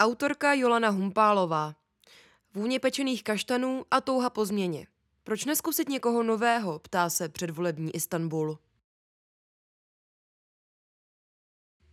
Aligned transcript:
Autorka 0.00 0.54
Jolana 0.54 0.88
Humpálová. 0.88 1.74
Vůně 2.54 2.80
pečených 2.80 3.24
kaštanů 3.24 3.84
a 3.90 4.00
touha 4.00 4.30
po 4.30 4.44
změně. 4.44 4.86
Proč 5.24 5.44
neskusit 5.44 5.88
někoho 5.88 6.22
nového, 6.22 6.78
ptá 6.78 7.10
se 7.10 7.28
předvolební 7.28 7.90
Istanbul. 7.94 8.58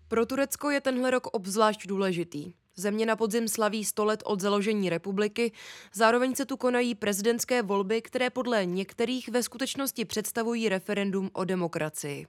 Pro 0.07 0.25
Turecko 0.25 0.69
je 0.69 0.81
tenhle 0.81 1.11
rok 1.11 1.27
obzvlášť 1.27 1.87
důležitý. 1.87 2.53
Země 2.75 3.05
na 3.05 3.15
podzim 3.15 3.47
slaví 3.47 3.85
100 3.85 4.05
let 4.05 4.23
od 4.25 4.39
založení 4.39 4.89
republiky, 4.89 5.51
zároveň 5.93 6.35
se 6.35 6.45
tu 6.45 6.57
konají 6.57 6.95
prezidentské 6.95 7.61
volby, 7.61 8.01
které 8.01 8.29
podle 8.29 8.65
některých 8.65 9.29
ve 9.29 9.43
skutečnosti 9.43 10.05
představují 10.05 10.69
referendum 10.69 11.29
o 11.33 11.43
demokracii. 11.43 12.27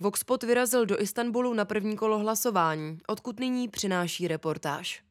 Voxpot 0.00 0.42
vyrazil 0.42 0.86
do 0.86 1.02
Istanbulu 1.02 1.54
na 1.54 1.64
první 1.64 1.96
kolo 1.96 2.18
hlasování, 2.18 2.98
odkud 3.06 3.40
nyní 3.40 3.68
přináší 3.68 4.28
reportáž. 4.28 5.02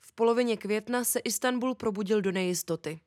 V 0.00 0.12
polovině 0.12 0.56
května 0.56 1.04
se 1.04 1.18
Istanbul 1.18 1.74
probudil 1.74 2.22
do 2.22 2.32
nejistoty. 2.32 3.00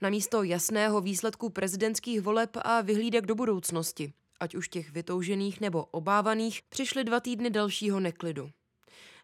Na 0.00 0.10
místo 0.10 0.42
jasného 0.42 1.00
výsledku 1.00 1.50
prezidentských 1.50 2.20
voleb 2.20 2.56
a 2.62 2.80
vyhlídek 2.80 3.26
do 3.26 3.34
budoucnosti, 3.34 4.12
ať 4.40 4.54
už 4.54 4.68
těch 4.68 4.90
vytoužených 4.90 5.60
nebo 5.60 5.84
obávaných, 5.84 6.62
přišly 6.68 7.04
dva 7.04 7.20
týdny 7.20 7.50
dalšího 7.50 8.00
neklidu. 8.00 8.50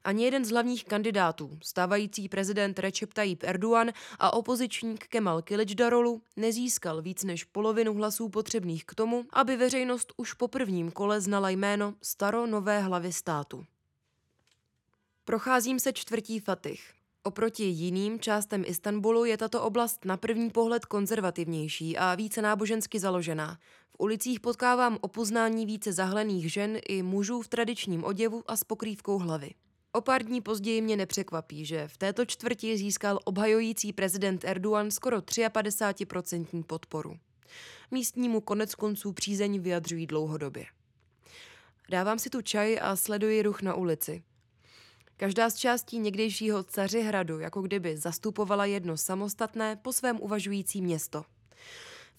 Ani 0.05 0.25
jeden 0.25 0.45
z 0.45 0.51
hlavních 0.51 0.85
kandidátů, 0.85 1.59
stávající 1.63 2.29
prezident 2.29 2.79
Recep 2.79 3.15
Tayyip 3.15 3.43
Erdogan 3.43 3.93
a 4.19 4.33
opozičník 4.33 5.07
Kemal 5.07 5.43
Kılıçdaroğlu, 5.43 6.23
nezískal 6.37 7.03
víc 7.03 7.25
než 7.25 7.45
polovinu 7.45 7.95
hlasů 7.95 8.29
potřebných 8.29 8.85
k 8.85 8.95
tomu, 8.95 9.25
aby 9.33 9.57
veřejnost 9.57 10.13
už 10.17 10.33
po 10.33 10.49
prvním 10.49 10.91
kole 10.91 11.21
znala 11.21 11.51
jméno 11.51 11.95
staro-nové 12.03 12.81
hlavy 12.81 13.13
státu. 13.13 13.65
Procházím 15.25 15.81
se 15.81 15.93
čtvrtí 15.93 16.41
Fatih. 16.41 16.93
Oproti 17.23 17.65
jiným 17.65 18.21
částem 18.21 18.65
Istanbulu 18.67 19.25
je 19.25 19.37
tato 19.37 19.63
oblast 19.63 20.05
na 20.05 20.17
první 20.17 20.51
pohled 20.51 20.85
konzervativnější 20.85 21.99
a 21.99 22.15
více 22.15 22.43
nábožensky 22.43 22.99
založená. 22.99 23.59
V 23.91 23.97
ulicích 23.99 24.41
potkávám 24.41 24.99
o 25.01 25.09
poznání 25.09 25.67
více 25.67 25.93
zahlených 25.93 26.53
žen 26.53 26.79
i 26.89 27.03
mužů 27.03 27.43
v 27.43 27.49
tradičním 27.49 28.05
oděvu 28.05 28.43
a 28.47 28.57
s 28.57 28.65
pokrývkou 28.65 29.19
hlavy. 29.19 29.51
O 29.93 30.01
pár 30.01 30.23
dní 30.23 30.41
později 30.41 30.81
mě 30.81 30.97
nepřekvapí, 30.97 31.65
že 31.65 31.89
v 31.89 31.97
této 31.97 32.27
čtvrti 32.27 32.79
získal 32.79 33.19
obhajující 33.25 33.93
prezident 33.93 34.45
Erdogan 34.45 34.91
skoro 34.91 35.19
53% 35.19 36.65
podporu. 36.65 37.19
Místnímu 37.91 38.41
konec 38.41 38.75
konců 38.75 39.13
přízeň 39.13 39.61
vyjadřují 39.61 40.07
dlouhodobě. 40.07 40.67
Dávám 41.89 42.19
si 42.19 42.31
tu 42.31 42.43
čaj 42.43 42.79
a 42.83 42.97
sleduji 42.97 43.43
ruch 43.43 43.63
na 43.63 43.75
ulici. 43.75 44.23
Každá 45.17 45.51
z 45.51 45.57
částí 45.57 45.99
někdejšího 45.99 46.65
hradu, 47.03 47.39
jako 47.39 47.63
kdyby 47.63 47.97
zastupovala 47.97 48.65
jedno 48.65 48.97
samostatné, 48.97 49.77
po 49.77 49.93
svém 49.93 50.21
uvažující 50.21 50.83
město. 50.83 51.25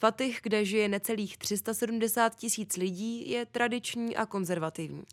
Fatih, 0.02 0.40
kde 0.44 0.66
žije 0.66 0.88
necelých 0.90 1.38
370 1.38 2.36
tisíc 2.36 2.78
lidí, 2.78 3.30
je 3.30 3.46
tradiční 3.46 4.16
a 4.16 4.26
konzervativní. 4.26 5.04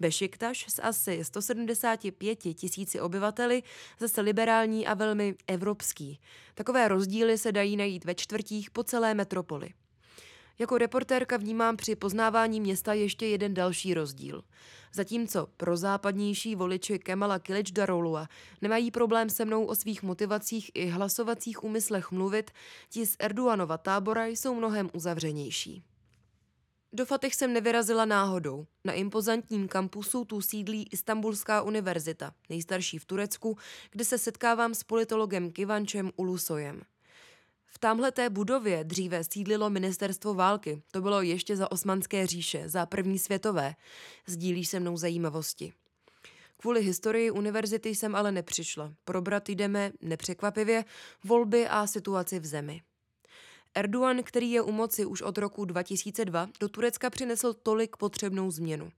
Bešiktaš 0.00 0.66
s 0.68 0.82
asi 0.82 1.24
175 1.24 2.36
tisíci 2.36 3.00
obyvateli 3.00 3.62
zase 4.00 4.20
liberální 4.20 4.86
a 4.86 4.94
velmi 4.94 5.34
evropský. 5.46 6.20
Takové 6.54 6.88
rozdíly 6.88 7.38
se 7.38 7.52
dají 7.52 7.76
najít 7.76 8.04
ve 8.04 8.14
čtvrtích 8.14 8.70
po 8.70 8.84
celé 8.84 9.14
metropoli. 9.14 9.68
Jako 10.58 10.78
reportérka 10.78 11.36
vnímám 11.36 11.76
při 11.76 11.96
poznávání 11.96 12.60
města 12.60 12.92
ještě 12.92 13.26
jeden 13.26 13.54
další 13.54 13.94
rozdíl. 13.94 14.44
Zatímco 14.92 15.48
pro 15.56 15.76
západnější 15.76 16.56
voliči 16.56 16.98
Kemala 16.98 17.38
Kılıçdaroğlu'a 17.38 18.28
nemají 18.62 18.90
problém 18.90 19.30
se 19.30 19.44
mnou 19.44 19.64
o 19.64 19.74
svých 19.74 20.02
motivacích 20.02 20.70
i 20.74 20.86
hlasovacích 20.86 21.64
úmyslech 21.64 22.10
mluvit, 22.10 22.50
ti 22.88 23.06
z 23.06 23.16
Erdoganova 23.18 23.78
tábora 23.78 24.26
jsou 24.26 24.54
mnohem 24.54 24.90
uzavřenější. 24.92 25.82
Do 26.92 27.06
Fatih 27.06 27.34
jsem 27.34 27.52
nevyrazila 27.52 28.04
náhodou. 28.04 28.66
Na 28.84 28.92
impozantním 28.92 29.68
kampusu 29.68 30.24
tu 30.24 30.40
sídlí 30.40 30.88
Istanbulská 30.92 31.62
univerzita, 31.62 32.32
nejstarší 32.48 32.98
v 32.98 33.04
Turecku, 33.04 33.58
kde 33.90 34.04
se 34.04 34.18
setkávám 34.18 34.74
s 34.74 34.82
politologem 34.82 35.52
Kivančem 35.52 36.10
Ulusojem. 36.16 36.82
V 37.74 37.78
tamhleté 37.78 38.30
budově 38.30 38.84
dříve 38.84 39.24
sídlilo 39.24 39.70
ministerstvo 39.70 40.34
války. 40.34 40.82
To 40.90 41.00
bylo 41.00 41.22
ještě 41.22 41.56
za 41.56 41.72
osmanské 41.72 42.26
říše, 42.26 42.68
za 42.68 42.86
první 42.86 43.18
světové. 43.18 43.74
Sdílí 44.26 44.64
se 44.64 44.80
mnou 44.80 44.96
zajímavosti. 44.96 45.72
Kvůli 46.56 46.82
historii 46.82 47.30
univerzity 47.30 47.94
jsem 47.94 48.14
ale 48.14 48.32
nepřišla. 48.32 48.94
Probrat 49.04 49.48
jdeme, 49.48 49.92
nepřekvapivě, 50.00 50.84
volby 51.24 51.68
a 51.68 51.86
situaci 51.86 52.40
v 52.40 52.46
zemi. 52.46 52.82
Erdogan, 53.74 54.22
který 54.22 54.50
je 54.50 54.62
u 54.62 54.72
moci 54.72 55.06
už 55.06 55.22
od 55.22 55.38
roku 55.38 55.64
2002, 55.64 56.48
do 56.60 56.68
Turecka 56.68 57.10
přinesl 57.10 57.54
tolik 57.54 57.96
potřebnou 57.96 58.50
změnu. 58.50 58.92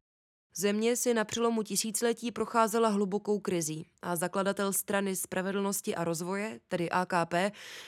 Země 0.58 0.96
si 0.96 1.14
na 1.14 1.24
přelomu 1.24 1.62
tisíciletí 1.62 2.30
procházela 2.30 2.88
hlubokou 2.88 3.38
krizí 3.38 3.86
a 4.02 4.16
zakladatel 4.16 4.72
strany 4.72 5.16
Spravedlnosti 5.16 5.94
a 5.94 6.04
rozvoje, 6.04 6.60
tedy 6.68 6.90
AKP, 6.90 7.34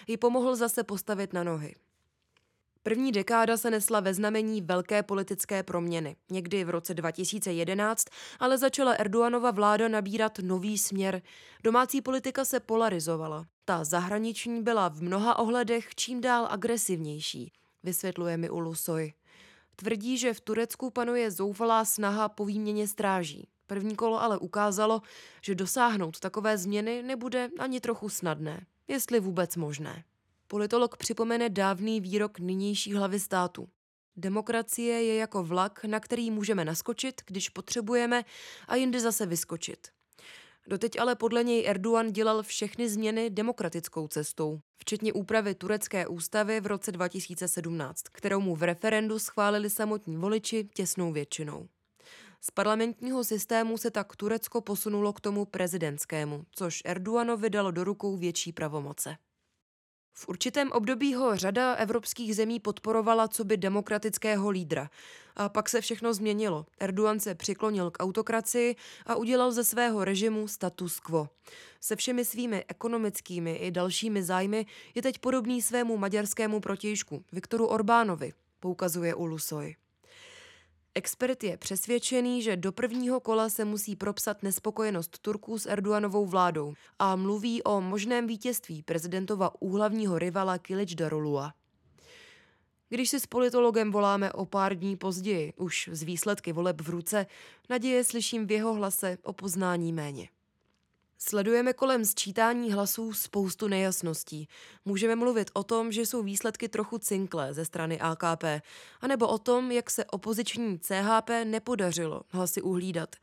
ji 0.07 0.17
pomohl 0.17 0.57
zase 0.57 0.85
postavit 0.85 1.33
na 1.33 1.45
nohy. 1.45 1.75
První 2.83 3.13
dekáda 3.13 3.57
se 3.57 3.71
nesla 3.71 4.01
ve 4.01 4.15
znamení 4.15 4.63
velké 4.63 5.03
politické 5.03 5.63
proměny. 5.63 6.17
Někdy 6.31 6.65
v 6.65 6.71
roce 6.71 6.95
2011 6.95 8.05
ale 8.41 8.59
začala 8.59 8.93
Erdoganova 8.93 9.51
vláda 9.51 9.89
nabírat 9.89 10.39
nový 10.39 10.79
směr. 10.79 11.23
Domácí 11.65 12.01
politika 12.01 12.45
se 12.45 12.61
polarizovala. 12.61 13.47
Ta 13.65 13.85
zahraniční 13.85 14.63
byla 14.63 14.89
v 14.89 15.03
mnoha 15.03 15.39
ohledech 15.39 15.95
čím 15.95 16.21
dál 16.21 16.49
agresivnější, 16.51 17.53
vysvětluje 17.83 18.37
mi 18.37 18.51
Ulusoy. 18.51 19.13
Tvrdí, 19.81 20.19
že 20.19 20.35
v 20.35 20.41
Turecku 20.41 20.91
panuje 20.91 21.31
zoufalá 21.31 21.85
snaha 21.85 22.29
po 22.29 22.45
výměně 22.45 22.89
stráží. 22.89 23.49
První 23.67 23.97
kolo 23.97 24.23
ale 24.23 24.39
ukázalo, 24.39 25.03
že 25.43 25.55
dosáhnout 25.55 26.21
takové 26.21 26.59
změny 26.59 27.03
nebude 27.03 27.51
ani 27.59 27.81
trochu 27.81 28.09
snadné, 28.09 28.67
jestli 28.89 29.21
vůbec 29.21 29.57
možné. 29.57 30.05
Politolog 30.49 30.97
připomene 30.97 31.49
dávný 31.49 32.01
výrok 32.01 32.39
nynější 32.39 32.95
hlavy 32.95 33.21
státu. 33.21 33.69
Demokracie 34.17 35.03
je 35.03 35.15
jako 35.15 35.45
vlak, 35.45 35.85
na 35.85 36.01
který 36.01 36.31
můžeme 36.31 36.65
naskočit, 36.65 37.21
když 37.27 37.49
potřebujeme, 37.49 38.25
a 38.69 38.77
jindy 38.77 39.01
zase 39.01 39.27
vyskočit. 39.27 39.89
Doteď 40.69 41.01
ale 41.01 41.15
podle 41.15 41.45
něj 41.45 41.67
Erdogan 41.67 42.13
dělal 42.13 42.43
všechny 42.43 42.89
změny 42.89 43.31
demokratickou 43.31 44.09
cestou, 44.09 44.61
včetně 44.79 45.13
úpravy 45.13 45.55
turecké 45.55 46.07
ústavy 46.07 46.61
v 46.61 46.67
roce 46.67 46.93
2017, 46.93 48.03
kterou 48.13 48.41
mu 48.41 48.57
v 48.57 48.63
referendu 48.63 49.19
schválili 49.19 49.71
samotní 49.71 50.17
voliči 50.17 50.69
těsnou 50.75 51.13
většinou. 51.13 51.69
Z 52.41 52.51
parlamentního 52.51 53.25
systému 53.25 53.79
se 53.79 53.91
tak 53.91 54.17
Turecko 54.17 54.61
posunulo 54.61 55.13
k 55.13 55.21
tomu 55.21 55.45
prezidentskému, 55.45 56.45
což 56.51 56.83
Erdoganovi 56.85 57.51
dalo 57.51 57.71
do 57.71 57.85
rukou 57.85 58.17
větší 58.17 58.53
pravomoce. 58.53 59.17
V 60.19 60.29
určitém 60.29 60.73
období 60.73 61.15
ho 61.15 61.37
řada 61.37 61.75
evropských 61.75 62.37
zemí 62.37 62.61
podporovala 62.61 63.29
co 63.29 63.45
by 63.45 63.57
demokratického 63.57 64.51
lídra. 64.51 64.91
A 65.37 65.49
pak 65.49 65.69
se 65.69 65.81
všechno 65.81 66.15
změnilo. 66.15 66.67
Erdogan 66.79 67.21
se 67.21 67.35
přiklonil 67.35 67.91
k 67.91 68.03
autokracii 68.03 68.77
a 69.07 69.15
udělal 69.15 69.53
ze 69.53 69.65
svého 69.65 70.05
režimu 70.05 70.49
status 70.49 71.01
quo. 71.01 71.29
Se 71.81 71.97
všemi 71.97 72.25
svými 72.25 72.65
ekonomickými 72.69 73.55
i 73.55 73.71
dalšími 73.71 74.23
zájmy 74.23 74.67
je 74.95 75.03
teď 75.03 75.19
podobný 75.19 75.63
svému 75.63 75.97
maďarskému 75.97 76.61
protějšku 76.61 77.25
Viktoru 77.33 77.67
Orbánovi, 77.67 78.33
poukazuje 78.61 79.15
Ulusoy. 79.15 79.75
Expert 80.99 81.45
je 81.45 81.57
přesvědčený, 81.57 82.43
že 82.43 82.57
do 82.57 82.73
prvního 82.73 83.21
kola 83.21 83.49
se 83.49 83.65
musí 83.65 83.97
propsat 83.97 84.43
nespokojenost 84.43 85.19
Turků 85.19 85.59
s 85.59 85.67
Erdoganovou 85.67 86.27
vládou 86.27 86.75
a 86.99 87.17
mluví 87.17 87.63
o 87.63 87.81
možném 87.81 88.27
vítězství 88.27 88.83
prezidentova 88.83 89.63
úhlavního 89.63 90.19
rivala 90.19 90.59
Kilič 90.59 90.95
Darulua. 90.95 91.55
Když 92.89 93.11
si 93.11 93.21
s 93.21 93.27
politologem 93.27 93.93
voláme 93.93 94.33
o 94.33 94.47
pár 94.47 94.75
dní 94.75 94.97
později, 94.97 95.53
už 95.57 95.91
z 95.93 96.03
výsledky 96.03 96.53
voleb 96.53 96.81
v 96.81 96.89
ruce, 96.89 97.27
naděje 97.71 98.05
slyším 98.05 98.47
v 98.47 98.51
jeho 98.51 98.75
hlase 98.75 99.19
o 99.23 99.33
poznání 99.33 99.93
méně. 99.93 100.29
Sledujeme 101.21 101.73
kolem 101.73 102.05
sčítání 102.05 102.73
hlasů 102.73 103.13
spoustu 103.13 103.69
nejasností. 103.69 104.49
Můžeme 104.85 105.17
mluvit 105.17 105.51
o 105.53 105.65
tom, 105.65 105.93
že 105.93 106.01
jsou 106.07 106.23
výsledky 106.23 106.69
trochu 106.69 106.99
cinklé 106.99 107.55
ze 107.55 107.65
strany 107.65 108.01
AKP, 108.01 108.45
anebo 109.01 109.29
o 109.29 109.39
tom, 109.39 109.71
jak 109.71 109.91
se 109.91 110.05
opoziční 110.05 110.79
CHP 110.79 111.31
nepodařilo 111.45 112.23
hlasy 112.29 112.63
uhlídat. 112.63 113.17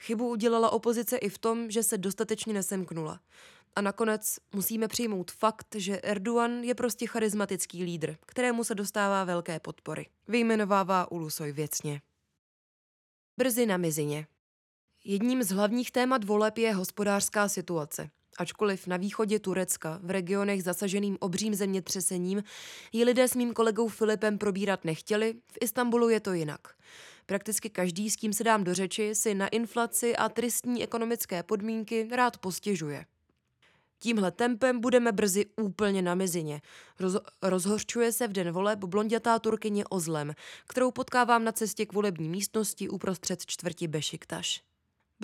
Chybu 0.00 0.28
udělala 0.28 0.70
opozice 0.70 1.16
i 1.16 1.28
v 1.28 1.38
tom, 1.38 1.70
že 1.70 1.82
se 1.82 1.98
dostatečně 1.98 2.54
nesemknula. 2.54 3.20
A 3.76 3.80
nakonec 3.80 4.38
musíme 4.54 4.88
přijmout 4.88 5.30
fakt, 5.30 5.74
že 5.74 6.00
Erdogan 6.00 6.64
je 6.64 6.74
prostě 6.74 7.06
charismatický 7.06 7.84
lídr, 7.84 8.16
kterému 8.26 8.64
se 8.64 8.74
dostává 8.74 9.24
velké 9.24 9.60
podpory. 9.60 10.06
Vyjmenovává 10.28 11.12
Ulusoj 11.12 11.52
věcně. 11.52 12.00
Brzy 13.36 13.66
na 13.66 13.76
mizině. 13.76 14.26
Jedním 15.06 15.42
z 15.42 15.50
hlavních 15.50 15.90
témat 15.90 16.24
voleb 16.24 16.58
je 16.58 16.74
hospodářská 16.74 17.48
situace. 17.48 18.10
Ačkoliv 18.38 18.86
na 18.86 18.96
východě 18.96 19.38
Turecka, 19.38 20.00
v 20.02 20.10
regionech 20.10 20.62
zasaženým 20.62 21.16
obřím 21.20 21.54
zemětřesením, 21.54 22.42
ji 22.92 23.04
lidé 23.04 23.28
s 23.28 23.34
mým 23.34 23.54
kolegou 23.54 23.88
Filipem 23.88 24.38
probírat 24.38 24.84
nechtěli, 24.84 25.34
v 25.52 25.58
Istanbulu 25.60 26.08
je 26.08 26.20
to 26.20 26.32
jinak. 26.32 26.60
Prakticky 27.26 27.70
každý, 27.70 28.10
s 28.10 28.16
kým 28.16 28.32
se 28.32 28.44
dám 28.44 28.64
do 28.64 28.74
řeči, 28.74 29.14
si 29.14 29.34
na 29.34 29.48
inflaci 29.48 30.16
a 30.16 30.28
tristní 30.28 30.82
ekonomické 30.82 31.42
podmínky 31.42 32.08
rád 32.12 32.38
postěžuje. 32.38 33.06
Tímhle 33.98 34.30
tempem 34.30 34.80
budeme 34.80 35.12
brzy 35.12 35.46
úplně 35.60 36.02
na 36.02 36.14
mizině. 36.14 36.60
Roz, 37.00 37.16
rozhořčuje 37.42 38.12
se 38.12 38.28
v 38.28 38.32
den 38.32 38.52
voleb 38.52 38.78
blondětá 38.78 39.38
turkyně 39.38 39.84
Ozlem, 39.84 40.34
kterou 40.68 40.90
potkávám 40.90 41.44
na 41.44 41.52
cestě 41.52 41.86
k 41.86 41.92
volební 41.92 42.28
místnosti 42.28 42.88
uprostřed 42.88 43.46
čtvrti 43.46 43.88
Bešiktaš. 43.88 44.62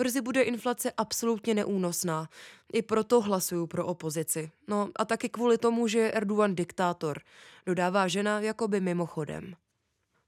Brzy 0.01 0.21
bude 0.21 0.41
inflace 0.41 0.91
absolutně 0.97 1.53
neúnosná. 1.53 2.29
I 2.73 2.81
proto 2.81 3.21
hlasuju 3.21 3.67
pro 3.67 3.85
opozici. 3.85 4.51
No 4.67 4.89
a 4.95 5.05
taky 5.05 5.29
kvůli 5.29 5.57
tomu, 5.57 5.87
že 5.87 5.99
je 5.99 6.11
Erdogan 6.11 6.55
diktátor, 6.55 7.19
dodává 7.65 8.07
žena 8.07 8.39
jakoby 8.39 8.79
mimochodem. 8.79 9.55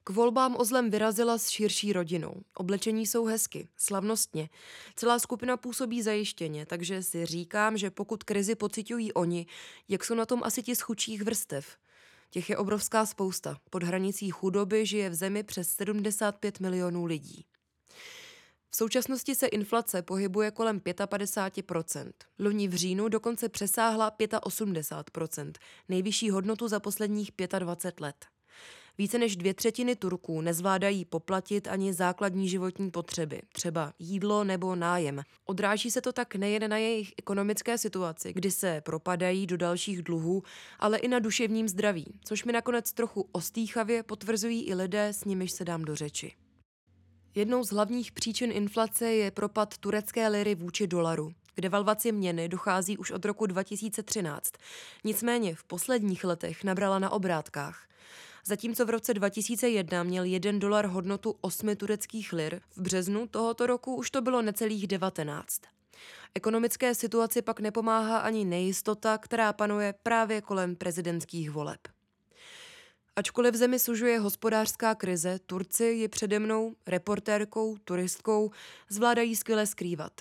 K 0.04 0.10
volbám 0.10 0.56
ozlem 0.60 0.90
vyrazila 0.90 1.38
s 1.38 1.50
širší 1.50 1.94
rodinou. 1.94 2.42
Oblečení 2.58 3.08
jsou 3.08 3.26
hezky, 3.26 3.68
slavnostně. 3.78 4.50
Celá 4.96 5.20
skupina 5.20 5.58
působí 5.58 6.02
zajištěně, 6.02 6.66
takže 6.66 7.04
si 7.04 7.26
říkám, 7.26 7.78
že 7.78 7.92
pokud 7.92 8.24
krizi 8.24 8.56
pocitují 8.56 9.14
oni, 9.14 9.46
jak 9.90 10.04
jsou 10.04 10.16
na 10.16 10.26
tom 10.26 10.42
asi 10.44 10.64
ti 10.64 10.76
z 10.76 10.82
chudších 10.82 11.22
vrstev. 11.22 11.78
Těch 12.30 12.50
je 12.50 12.58
obrovská 12.58 13.06
spousta. 13.06 13.58
Pod 13.70 13.84
hranicí 13.84 14.30
chudoby 14.30 14.86
žije 14.86 15.10
v 15.10 15.16
zemi 15.16 15.44
přes 15.44 15.70
75 15.70 16.60
milionů 16.60 17.06
lidí. 17.06 17.46
V 18.74 18.78
současnosti 18.78 19.36
se 19.36 19.48
inflace 19.48 20.02
pohybuje 20.02 20.52
kolem 20.52 20.80
55%. 20.80 22.12
Loni 22.40 22.68
v 22.68 22.74
říjnu 22.74 23.10
dokonce 23.10 23.50
přesáhla 23.50 24.12
85%, 24.20 25.52
nejvyšší 25.90 26.30
hodnotu 26.30 26.68
za 26.68 26.80
posledních 26.80 27.32
25 27.60 28.00
let. 28.02 28.26
Více 28.98 29.18
než 29.18 29.36
dvě 29.36 29.54
třetiny 29.54 29.96
Turků 29.96 30.42
nezvládají 30.42 31.06
poplatit 31.06 31.68
ani 31.68 31.94
základní 31.94 32.50
životní 32.50 32.92
potřeby, 32.92 33.42
třeba 33.52 33.94
jídlo 34.00 34.44
nebo 34.44 34.76
nájem. 34.76 35.22
Odráží 35.46 35.92
se 35.92 36.02
to 36.02 36.14
tak 36.14 36.36
nejen 36.36 36.70
na 36.70 36.78
jejich 36.78 37.14
ekonomické 37.18 37.78
situaci, 37.78 38.34
kdy 38.34 38.52
se 38.52 38.82
propadají 38.82 39.48
do 39.48 39.58
dalších 39.58 40.02
dluhů, 40.02 40.44
ale 40.80 40.98
i 40.98 41.08
na 41.08 41.20
duševním 41.20 41.68
zdraví, 41.68 42.20
což 42.26 42.44
mi 42.44 42.54
nakonec 42.54 42.94
trochu 42.94 43.30
ostýchavě 43.32 44.04
potvrzují 44.04 44.64
i 44.64 44.76
lidé, 44.76 45.08
s 45.08 45.26
nimiž 45.26 45.52
se 45.52 45.66
dám 45.66 45.86
do 45.86 45.96
řeči. 45.96 46.36
Jednou 47.36 47.64
z 47.64 47.72
hlavních 47.72 48.12
příčin 48.12 48.52
inflace 48.52 49.12
je 49.12 49.32
propad 49.32 49.78
turecké 49.78 50.28
liry 50.28 50.56
vůči 50.56 50.88
dolaru. 50.88 51.34
K 51.56 51.62
devalvaci 51.62 52.12
měny 52.12 52.50
dochází 52.50 52.98
už 52.98 53.12
od 53.12 53.26
roku 53.26 53.46
2013. 53.46 54.54
Nicméně 55.04 55.56
v 55.56 55.64
posledních 55.64 56.24
letech 56.24 56.64
nabrala 56.64 57.00
na 57.00 57.10
obrátkách. 57.10 57.88
Zatímco 58.46 58.86
v 58.86 58.90
roce 58.90 59.14
2001 59.14 60.04
měl 60.04 60.24
1 60.24 60.52
dolar 60.52 60.86
hodnotu 60.86 61.36
8 61.42 61.76
tureckých 61.76 62.34
lir, 62.34 62.62
v 62.76 62.82
březnu 62.82 63.28
tohoto 63.28 63.68
roku 63.68 63.96
už 63.96 64.12
to 64.12 64.22
bylo 64.22 64.42
necelých 64.42 64.88
19. 64.88 65.62
Ekonomické 66.36 66.96
situaci 66.96 67.42
pak 67.42 67.60
nepomáhá 67.60 68.18
ani 68.18 68.46
nejistota, 68.46 69.18
která 69.18 69.54
panuje 69.54 69.94
právě 70.04 70.42
kolem 70.42 70.76
prezidentských 70.76 71.52
voleb. 71.52 71.80
Ačkoliv 73.16 73.54
v 73.54 73.58
zemi 73.58 73.80
sužuje 73.80 74.20
hospodářská 74.20 74.96
krize, 74.96 75.40
Turci 75.46 75.86
ji 75.86 76.08
přede 76.08 76.40
mnou, 76.40 76.76
reportérkou, 76.88 77.78
turistkou, 77.84 78.52
zvládají 78.90 79.36
skvěle 79.36 79.68
skrývat. 79.68 80.12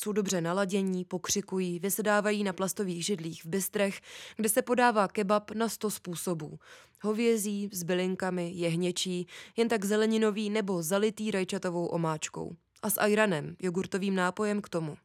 Jsou 0.00 0.12
dobře 0.12 0.40
naladění, 0.40 1.04
pokřikují, 1.04 1.78
vysedávají 1.78 2.44
na 2.44 2.52
plastových 2.52 3.04
židlích 3.04 3.44
v 3.44 3.48
bystrech, 3.48 4.00
kde 4.36 4.48
se 4.48 4.62
podává 4.62 5.08
kebab 5.08 5.50
na 5.50 5.68
sto 5.68 5.90
způsobů. 5.90 6.58
Hovězí, 7.02 7.70
s 7.72 7.82
bylinkami, 7.82 8.52
jehněčí, 8.54 9.26
jen 9.56 9.68
tak 9.68 9.84
zeleninový 9.84 10.50
nebo 10.50 10.82
zalitý 10.82 11.30
rajčatovou 11.30 11.86
omáčkou. 11.86 12.56
A 12.82 12.90
s 12.90 13.00
ajranem, 13.00 13.56
jogurtovým 13.60 14.14
nápojem 14.14 14.62
k 14.62 14.68
tomu. 14.68 14.96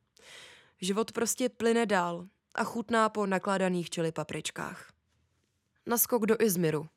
Život 0.81 1.11
prostě 1.11 1.49
plyne 1.49 1.85
dál 1.85 2.27
a 2.55 2.63
chutná 2.63 3.09
po 3.09 3.25
nakládaných 3.25 3.89
čili 3.89 4.11
papričkách. 4.11 4.91
Naskok 5.85 6.25
do 6.25 6.35
Izmiru. 6.39 6.87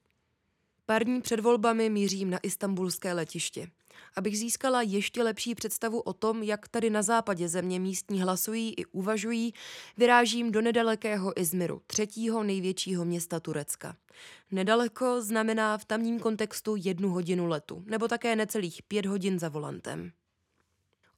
Pár 0.91 1.05
dní 1.05 1.21
před 1.21 1.41
volbami 1.41 1.91
mířím 1.91 2.31
na 2.31 2.39
istambulské 2.43 3.13
letiště. 3.13 3.71
Abych 4.17 4.39
získala 4.39 4.83
ještě 4.83 5.23
lepší 5.23 5.55
představu 5.55 6.01
o 6.01 6.13
tom, 6.13 6.43
jak 6.43 6.69
tady 6.69 6.91
na 6.91 7.03
západě 7.03 7.49
země 7.49 7.81
místní 7.81 8.23
hlasují 8.23 8.75
i 8.77 8.85
uvažují, 8.85 9.55
vyrážím 9.97 10.53
do 10.53 10.61
nedalekého 10.61 11.41
Izmiru, 11.41 11.83
třetího 11.87 12.43
největšího 12.43 13.05
města 13.05 13.41
Turecka. 13.41 13.97
Nedaleko 14.51 15.23
znamená 15.23 15.79
v 15.79 15.85
tamním 15.85 16.21
kontextu 16.21 16.77
jednu 16.79 17.09
hodinu 17.09 17.47
letu, 17.47 17.85
nebo 17.87 18.09
také 18.09 18.37
necelých 18.37 18.83
pět 18.83 19.07
hodin 19.07 19.39
za 19.39 19.49
volantem. 19.49 20.13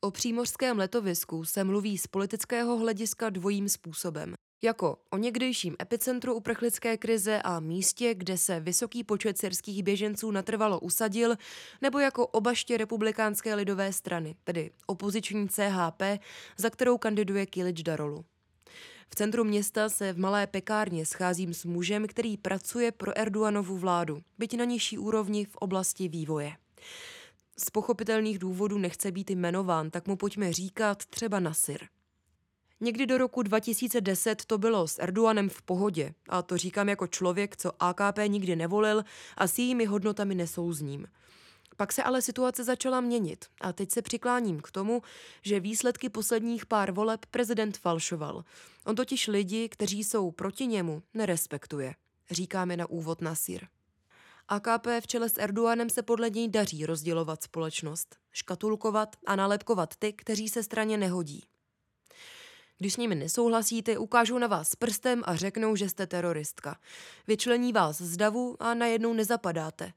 O 0.00 0.10
přímořském 0.10 0.78
letovisku 0.78 1.44
se 1.44 1.64
mluví 1.64 1.98
z 1.98 2.06
politického 2.06 2.78
hlediska 2.78 3.30
dvojím 3.30 3.68
způsobem 3.68 4.34
jako 4.62 4.98
o 5.10 5.16
někdejším 5.16 5.76
epicentru 5.82 6.34
uprchlické 6.34 6.96
krize 6.96 7.42
a 7.42 7.60
místě, 7.60 8.14
kde 8.14 8.38
se 8.38 8.60
vysoký 8.60 9.04
počet 9.04 9.38
syrských 9.38 9.82
běženců 9.82 10.30
natrvalo 10.30 10.80
usadil, 10.80 11.36
nebo 11.82 11.98
jako 11.98 12.26
o 12.26 12.40
baště 12.40 12.76
republikánské 12.76 13.54
lidové 13.54 13.92
strany, 13.92 14.36
tedy 14.44 14.70
opoziční 14.86 15.48
CHP, 15.48 16.02
za 16.56 16.70
kterou 16.70 16.98
kandiduje 16.98 17.46
Kilič 17.46 17.82
Darolu. 17.82 18.24
V 19.10 19.14
centru 19.14 19.44
města 19.44 19.88
se 19.88 20.12
v 20.12 20.18
malé 20.18 20.46
pekárně 20.46 21.06
scházím 21.06 21.54
s 21.54 21.64
mužem, 21.64 22.06
který 22.06 22.36
pracuje 22.36 22.92
pro 22.92 23.18
Erdoanovu 23.18 23.76
vládu, 23.76 24.22
byť 24.38 24.56
na 24.56 24.64
nižší 24.64 24.98
úrovni 24.98 25.44
v 25.44 25.56
oblasti 25.56 26.08
vývoje. 26.08 26.52
Z 27.58 27.70
pochopitelných 27.70 28.38
důvodů 28.38 28.78
nechce 28.78 29.12
být 29.12 29.30
jmenován, 29.30 29.90
tak 29.90 30.08
mu 30.08 30.16
pojďme 30.16 30.52
říkat 30.52 31.06
třeba 31.06 31.40
Nasir. 31.40 31.88
Někdy 32.84 33.06
do 33.06 33.18
roku 33.18 33.42
2010 33.42 34.44
to 34.44 34.58
bylo 34.58 34.88
s 34.88 34.98
Erdoganem 35.02 35.48
v 35.48 35.62
pohodě, 35.62 36.14
a 36.28 36.42
to 36.42 36.56
říkám 36.56 36.88
jako 36.88 37.06
člověk, 37.06 37.56
co 37.56 37.82
AKP 37.82 38.18
nikdy 38.26 38.56
nevolil 38.56 39.04
a 39.36 39.46
s 39.46 39.58
jejími 39.58 39.84
hodnotami 39.84 40.34
nesouzním. 40.34 41.06
Pak 41.76 41.92
se 41.92 42.02
ale 42.02 42.22
situace 42.22 42.64
začala 42.64 43.00
měnit 43.00 43.44
a 43.60 43.72
teď 43.72 43.90
se 43.90 44.02
přikláním 44.02 44.60
k 44.60 44.70
tomu, 44.70 45.02
že 45.42 45.60
výsledky 45.60 46.08
posledních 46.08 46.66
pár 46.66 46.92
voleb 46.92 47.26
prezident 47.26 47.78
falšoval. 47.78 48.44
On 48.84 48.96
totiž 48.96 49.26
lidi, 49.26 49.68
kteří 49.68 50.04
jsou 50.04 50.30
proti 50.30 50.66
němu, 50.66 51.02
nerespektuje, 51.14 51.94
říkáme 52.30 52.76
na 52.76 52.90
úvod 52.90 53.20
Nasir. 53.20 53.66
AKP 54.48 54.86
v 55.00 55.06
čele 55.06 55.28
s 55.28 55.38
Erdoganem 55.38 55.90
se 55.90 56.02
podle 56.02 56.30
něj 56.30 56.48
daří 56.48 56.86
rozdělovat 56.86 57.42
společnost, 57.42 58.16
škatulkovat 58.32 59.16
a 59.26 59.36
nalepkovat 59.36 59.96
ty, 59.96 60.12
kteří 60.12 60.48
se 60.48 60.62
straně 60.62 60.96
nehodí. 60.96 61.44
Když 62.82 62.92
s 62.92 62.96
nimi 62.96 63.14
nesouhlasíte, 63.14 63.98
ukážou 63.98 64.38
na 64.38 64.46
vás 64.46 64.74
prstem 64.74 65.22
a 65.26 65.36
řeknou, 65.36 65.76
že 65.76 65.88
jste 65.88 66.06
teroristka. 66.06 66.80
Vyčlení 67.26 67.72
vás 67.72 68.00
z 68.00 68.16
davu 68.16 68.56
a 68.60 68.74
najednou 68.74 69.12
nezapadáte. 69.12 69.92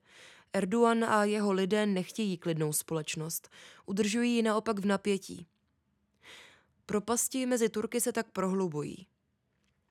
Erdogan 0.53 1.03
a 1.03 1.23
jeho 1.23 1.51
lidé 1.51 1.85
nechtějí 1.85 2.37
klidnou 2.37 2.73
společnost. 2.73 3.49
Udržují 3.85 4.35
ji 4.35 4.41
naopak 4.41 4.79
v 4.79 4.85
napětí. 4.85 5.47
Propasti 6.85 7.45
mezi 7.45 7.69
Turky 7.69 8.01
se 8.01 8.11
tak 8.11 8.31
prohlubují. 8.31 9.07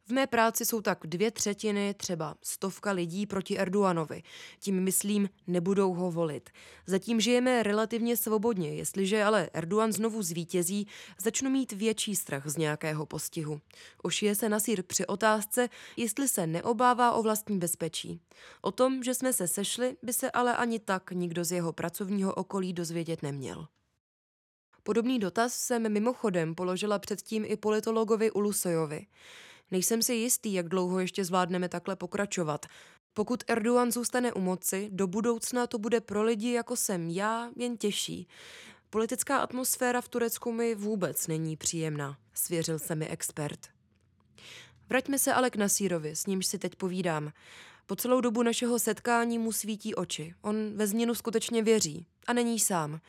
V 0.07 0.13
mé 0.13 0.27
práci 0.27 0.65
jsou 0.65 0.81
tak 0.81 0.99
dvě 1.05 1.31
třetiny, 1.31 1.95
třeba 1.95 2.35
stovka 2.43 2.93
lidí 2.93 3.27
proti 3.27 3.59
Erdoganovi. 3.59 4.23
Tím 4.59 4.81
myslím, 4.81 5.29
nebudou 5.47 5.95
ho 5.95 6.11
volit. 6.11 6.51
Zatím 6.87 7.21
žijeme 7.21 7.63
relativně 7.63 8.17
svobodně, 8.17 8.75
jestliže 8.75 9.25
ale 9.25 9.51
Erdogan 9.53 9.93
znovu 9.93 10.23
zvítězí, 10.23 10.87
začnu 11.19 11.51
mít 11.51 11.73
větší 11.73 12.17
strach 12.17 12.47
z 12.47 12.57
nějakého 12.57 13.07
postihu. 13.07 13.61
Ošije 14.03 14.35
se 14.35 14.49
Nasír 14.49 14.83
při 14.83 15.07
otázce, 15.07 15.69
jestli 15.97 16.29
se 16.29 16.47
neobává 16.47 17.13
o 17.13 17.23
vlastní 17.23 17.59
bezpečí. 17.59 18.21
O 18.61 18.73
tom, 18.73 19.03
že 19.03 19.15
jsme 19.15 19.33
se 19.33 19.49
sešli, 19.49 19.97
by 20.03 20.13
se 20.13 20.31
ale 20.31 20.57
ani 20.57 20.79
tak 20.79 21.11
nikdo 21.11 21.45
z 21.45 21.53
jeho 21.53 21.73
pracovního 21.73 22.35
okolí 22.35 22.73
dozvědět 22.73 23.23
neměl. 23.23 23.67
Podobný 24.83 25.19
dotaz 25.19 25.55
jsem 25.55 25.93
mimochodem 25.93 26.55
položila 26.55 26.99
předtím 26.99 27.45
i 27.47 27.57
politologovi 27.57 28.31
Ulusojovi. 28.31 29.07
Nejsem 29.75 30.03
si 30.03 30.15
jistý, 30.15 30.53
jak 30.53 30.69
dlouho 30.69 31.01
ještě 31.01 31.25
zvládneme 31.25 31.69
takhle 31.69 31.97
pokračovat. 31.97 32.67
Pokud 33.15 33.45
Erdogan 33.47 33.93
zůstane 33.93 34.33
u 34.33 34.41
moci, 34.41 34.89
do 34.93 35.07
budoucna 35.07 35.67
to 35.67 35.79
bude 35.79 36.01
pro 36.01 36.23
lidi 36.23 36.53
jako 36.53 36.77
jsem 36.77 37.09
já 37.09 37.51
jen 37.57 37.77
těžší. 37.77 38.29
Politická 38.91 39.39
atmosféra 39.39 40.01
v 40.01 40.09
Turecku 40.09 40.53
mi 40.53 40.75
vůbec 40.75 41.27
není 41.27 41.57
příjemná, 41.57 42.19
svěřil 42.35 42.79
se 42.79 42.95
mi 42.95 43.09
expert. 43.09 43.61
Vraťme 44.89 45.19
se 45.19 45.33
ale 45.33 45.51
k 45.51 45.57
Nasírovi, 45.57 46.17
s 46.17 46.27
nímž 46.27 46.47
si 46.47 46.59
teď 46.59 46.75
povídám. 46.75 47.33
Po 47.87 47.97
celou 47.97 48.21
dobu 48.21 48.43
našeho 48.43 48.79
setkání 48.79 49.39
mu 49.39 49.53
svítí 49.53 49.95
oči. 49.95 50.35
On 50.43 50.57
ve 50.77 50.87
změnu 50.87 51.15
skutečně 51.15 51.63
věří. 51.63 52.07
A 52.27 52.33
není 52.33 52.59
sám. 52.59 53.01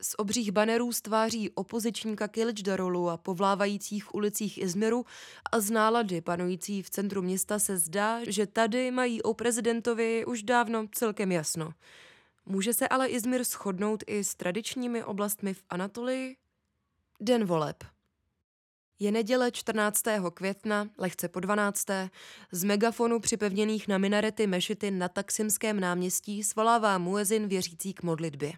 Z 0.00 0.14
obřích 0.18 0.52
banerů 0.52 0.92
stváří 0.92 1.50
opozičníka 1.50 2.28
Kilicdarolu 2.28 3.10
a 3.10 3.16
povlávajících 3.16 4.14
ulicích 4.14 4.58
Izmiru 4.58 5.06
a 5.52 5.60
z 5.60 5.70
nálady 5.70 6.20
panující 6.20 6.82
v 6.82 6.90
centru 6.90 7.22
města 7.22 7.58
se 7.58 7.78
zdá, 7.78 8.20
že 8.26 8.46
tady 8.46 8.90
mají 8.90 9.22
o 9.22 9.34
prezidentovi 9.34 10.24
už 10.24 10.42
dávno 10.42 10.86
celkem 10.92 11.32
jasno. 11.32 11.72
Může 12.46 12.74
se 12.74 12.88
ale 12.88 13.08
Izmir 13.08 13.44
shodnout 13.44 14.04
i 14.06 14.24
s 14.24 14.34
tradičními 14.34 15.04
oblastmi 15.04 15.54
v 15.54 15.62
Anatolii? 15.70 16.36
Den 17.20 17.44
voleb. 17.44 17.84
Je 19.00 19.12
neděle 19.12 19.50
14. 19.50 20.02
května, 20.34 20.88
lehce 20.98 21.28
po 21.28 21.40
12. 21.40 21.86
Z 22.52 22.64
megafonu 22.64 23.20
připevněných 23.20 23.88
na 23.88 23.98
minarety 23.98 24.46
mešity 24.46 24.90
na 24.90 25.08
Taksimském 25.08 25.80
náměstí 25.80 26.44
svolává 26.44 26.98
muezin 26.98 27.48
věřící 27.48 27.94
k 27.94 28.02
modlitbě. 28.02 28.52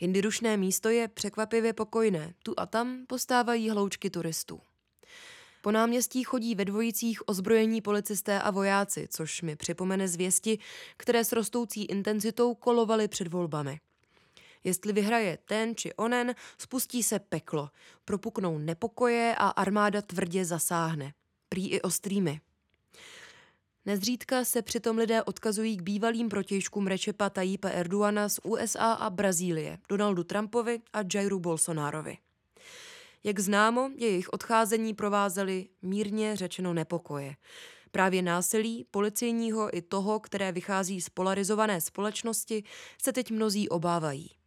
Jindy 0.00 0.20
rušné 0.20 0.56
místo 0.56 0.88
je 0.88 1.08
překvapivě 1.08 1.72
pokojné, 1.72 2.34
tu 2.42 2.54
a 2.56 2.66
tam 2.66 3.04
postávají 3.06 3.70
hloučky 3.70 4.10
turistů. 4.10 4.60
Po 5.62 5.72
náměstí 5.72 6.24
chodí 6.24 6.54
ve 6.54 6.64
dvojicích 6.64 7.28
ozbrojení 7.28 7.80
policisté 7.80 8.40
a 8.40 8.50
vojáci, 8.50 9.08
což 9.10 9.42
mi 9.42 9.56
připomene 9.56 10.08
zvěsti, 10.08 10.58
které 10.96 11.24
s 11.24 11.32
rostoucí 11.32 11.84
intenzitou 11.84 12.54
kolovaly 12.54 13.08
před 13.08 13.28
volbami. 13.28 13.80
Jestli 14.64 14.92
vyhraje 14.92 15.38
ten 15.44 15.76
či 15.76 15.94
onen, 15.94 16.34
spustí 16.58 17.02
se 17.02 17.18
peklo, 17.18 17.70
propuknou 18.04 18.58
nepokoje 18.58 19.34
a 19.38 19.48
armáda 19.48 20.02
tvrdě 20.02 20.44
zasáhne. 20.44 21.12
Prý 21.48 21.68
i 21.68 21.82
ostrými. 21.82 22.40
Nezřídka 23.86 24.44
se 24.44 24.62
přitom 24.62 24.98
lidé 24.98 25.22
odkazují 25.22 25.76
k 25.76 25.82
bývalým 25.82 26.28
protějškům 26.28 26.86
Rečepa 26.86 27.30
Tajípa 27.30 27.68
Erdoana 27.68 28.28
z 28.28 28.40
USA 28.42 28.92
a 28.92 29.10
Brazílie, 29.10 29.78
Donaldu 29.88 30.24
Trumpovi 30.24 30.80
a 30.92 30.98
Jairu 31.14 31.40
Bolsonarovi. 31.40 32.18
Jak 33.24 33.40
známo, 33.40 33.90
jejich 33.96 34.28
odcházení 34.28 34.94
provázely 34.94 35.68
mírně 35.82 36.36
řečeno 36.36 36.74
nepokoje. 36.74 37.36
Právě 37.90 38.22
násilí, 38.22 38.86
policejního 38.90 39.76
i 39.76 39.82
toho, 39.82 40.20
které 40.20 40.52
vychází 40.52 41.00
z 41.00 41.08
polarizované 41.08 41.80
společnosti, 41.80 42.64
se 43.02 43.12
teď 43.12 43.30
mnozí 43.30 43.68
obávají. 43.68 44.39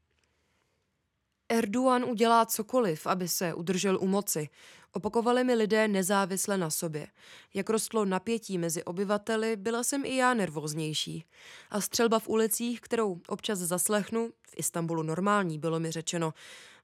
Erdogan 1.54 2.04
udělá 2.04 2.46
cokoliv, 2.46 3.08
aby 3.08 3.28
se 3.28 3.54
udržel 3.54 3.98
u 4.02 4.08
moci. 4.08 4.50
Opakovali 4.92 5.44
mi 5.44 5.56
lidé 5.56 5.88
nezávisle 5.88 6.58
na 6.58 6.70
sobě. 6.70 7.08
Jak 7.54 7.70
rostlo 7.70 8.06
napětí 8.06 8.58
mezi 8.58 8.84
obyvateli, 8.84 9.56
byla 9.56 9.84
jsem 9.84 10.06
i 10.06 10.16
já 10.16 10.34
nervóznější. 10.34 11.26
A 11.70 11.82
střelba 11.82 12.20
v 12.20 12.28
ulicích, 12.30 12.82
kterou 12.82 13.20
občas 13.28 13.60
zaslechnu, 13.60 14.30
v 14.48 14.54
Istanbulu 14.58 15.04
normální, 15.04 15.60
bylo 15.60 15.80
mi 15.80 15.92
řečeno, 15.92 16.34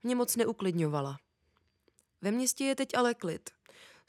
mě 0.03 0.15
moc 0.15 0.35
neuklidňovala. 0.35 1.17
Ve 2.21 2.31
městě 2.31 2.63
je 2.63 2.75
teď 2.75 2.97
ale 2.97 3.13
klid. 3.13 3.49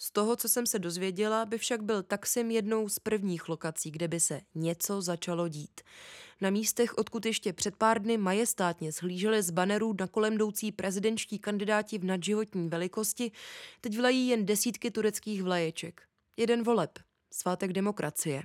Z 0.02 0.10
toho, 0.10 0.36
co 0.36 0.48
jsem 0.48 0.66
se 0.66 0.78
dozvěděla, 0.78 1.46
by 1.46 1.58
však 1.58 1.82
byl 1.82 2.02
Taksim 2.02 2.50
jednou 2.50 2.88
z 2.88 2.98
prvních 2.98 3.48
lokací, 3.48 3.90
kde 3.90 4.08
by 4.08 4.20
se 4.20 4.40
něco 4.54 5.02
začalo 5.02 5.48
dít. 5.48 5.80
Na 6.40 6.50
místech, 6.50 6.98
odkud 6.98 7.26
ještě 7.26 7.52
před 7.52 7.76
pár 7.76 8.02
dny 8.02 8.18
majestátně 8.18 8.92
zhlíželi 8.92 9.42
z 9.42 9.50
banerů 9.50 9.94
na 10.00 10.06
kolem 10.06 10.34
jdoucí 10.34 10.72
prezidentští 10.72 11.38
kandidáti 11.38 11.98
v 11.98 12.04
nadživotní 12.04 12.68
velikosti, 12.68 13.32
teď 13.80 13.96
vlají 13.96 14.28
jen 14.28 14.46
desítky 14.46 14.90
tureckých 14.90 15.42
vlaječek. 15.42 16.02
Jeden 16.36 16.62
voleb. 16.62 16.98
Svátek 17.32 17.72
demokracie. 17.72 18.42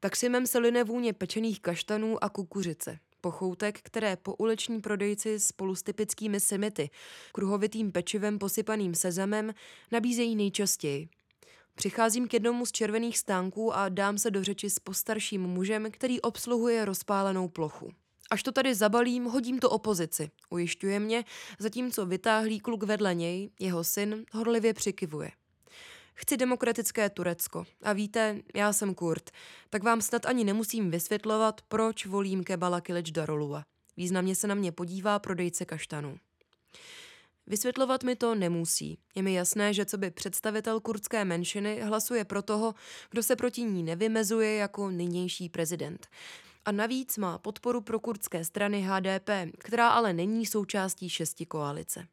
Taksimem 0.00 0.46
se 0.46 0.58
line 0.58 0.84
vůně 0.84 1.12
pečených 1.12 1.60
kaštanů 1.60 2.24
a 2.24 2.28
kukuřice 2.28 2.98
pochoutek, 3.28 3.80
které 3.82 4.16
po 4.16 4.34
uliční 4.34 4.80
prodejci 4.80 5.40
spolu 5.40 5.74
s 5.74 5.82
typickými 5.82 6.40
semity, 6.40 6.90
kruhovitým 7.32 7.92
pečivem 7.92 8.38
posypaným 8.38 8.94
sezamem, 8.94 9.54
nabízejí 9.92 10.36
nejčastěji. 10.36 11.08
Přicházím 11.74 12.28
k 12.28 12.34
jednomu 12.34 12.66
z 12.66 12.72
červených 12.72 13.18
stánků 13.18 13.74
a 13.74 13.88
dám 13.88 14.18
se 14.18 14.30
do 14.30 14.44
řeči 14.44 14.70
s 14.70 14.78
postarším 14.78 15.42
mužem, 15.42 15.90
který 15.90 16.20
obsluhuje 16.20 16.84
rozpálenou 16.84 17.48
plochu. 17.48 17.90
Až 18.30 18.42
to 18.42 18.52
tady 18.52 18.74
zabalím, 18.74 19.24
hodím 19.24 19.58
to 19.58 19.70
opozici, 19.70 20.30
ujišťuje 20.50 21.00
mě, 21.00 21.24
zatímco 21.58 22.06
vytáhlý 22.06 22.60
kluk 22.60 22.82
vedle 22.82 23.14
něj, 23.14 23.50
jeho 23.60 23.84
syn, 23.84 24.24
horlivě 24.32 24.74
přikivuje. 24.74 25.30
Chci 26.20 26.36
demokratické 26.36 27.10
Turecko. 27.10 27.64
A 27.82 27.92
víte, 27.92 28.42
já 28.54 28.72
jsem 28.72 28.94
Kurt, 28.94 29.30
tak 29.70 29.82
vám 29.82 30.00
snad 30.00 30.26
ani 30.26 30.44
nemusím 30.44 30.90
vysvětlovat, 30.90 31.60
proč 31.68 32.06
volím 32.06 32.44
Kebala 32.44 32.80
Kilic 32.80 33.10
Darolua. 33.10 33.64
Významně 33.96 34.34
se 34.34 34.46
na 34.46 34.54
mě 34.54 34.72
podívá 34.72 35.18
prodejce 35.18 35.64
kaštanů. 35.64 36.18
Vysvětlovat 37.46 38.04
mi 38.04 38.16
to 38.16 38.34
nemusí. 38.34 38.98
Je 39.14 39.22
mi 39.22 39.34
jasné, 39.34 39.74
že 39.74 39.84
co 39.84 39.98
by 39.98 40.10
představitel 40.10 40.80
kurdské 40.80 41.24
menšiny 41.24 41.80
hlasuje 41.80 42.24
pro 42.24 42.42
toho, 42.42 42.74
kdo 43.10 43.22
se 43.22 43.36
proti 43.36 43.62
ní 43.62 43.82
nevymezuje 43.82 44.54
jako 44.54 44.90
nynější 44.90 45.48
prezident. 45.48 46.06
A 46.64 46.72
navíc 46.72 47.18
má 47.18 47.38
podporu 47.38 47.80
pro 47.80 48.00
kurdské 48.00 48.44
strany 48.44 48.82
HDP, 48.88 49.30
která 49.58 49.88
ale 49.88 50.12
není 50.12 50.46
součástí 50.46 51.08
šesti 51.08 51.46
koalice. 51.46 52.06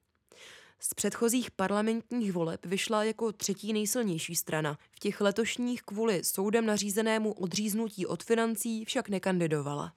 Z 0.79 0.94
předchozích 0.94 1.51
parlamentních 1.51 2.32
voleb 2.32 2.65
vyšla 2.65 3.03
jako 3.03 3.32
třetí 3.32 3.74
nejsilnější 3.74 4.36
strana. 4.36 4.77
V 4.91 5.00
těch 5.00 5.22
letošních 5.22 5.82
kvůli 5.82 6.24
soudem 6.24 6.65
nařízenému 6.65 7.34
odříznutí 7.34 8.05
od 8.05 8.24
financí 8.24 8.86
však 8.86 9.10
nekandidovala. 9.10 9.94